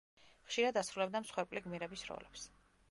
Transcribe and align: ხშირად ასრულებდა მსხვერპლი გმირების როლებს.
ხშირად 0.47 0.79
ასრულებდა 0.81 1.21
მსხვერპლი 1.27 1.65
გმირების 1.67 2.09
როლებს. 2.11 2.49